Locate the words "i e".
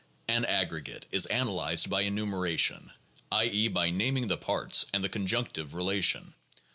3.31-3.67